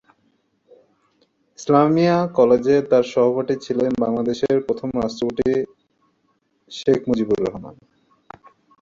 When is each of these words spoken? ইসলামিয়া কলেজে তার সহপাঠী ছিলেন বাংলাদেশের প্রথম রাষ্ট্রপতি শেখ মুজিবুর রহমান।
ইসলামিয়া 1.59 2.17
কলেজে 2.37 2.75
তার 2.91 3.03
সহপাঠী 3.13 3.55
ছিলেন 3.65 3.91
বাংলাদেশের 4.03 4.57
প্রথম 4.67 4.89
রাষ্ট্রপতি 5.01 5.49
শেখ 6.71 6.99
মুজিবুর 7.09 7.39
রহমান। 7.45 7.75